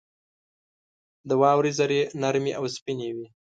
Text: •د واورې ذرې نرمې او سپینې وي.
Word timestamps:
•د 1.29 1.31
واورې 1.41 1.71
ذرې 1.77 2.01
نرمې 2.21 2.51
او 2.59 2.65
سپینې 2.75 3.09
وي. 3.15 3.27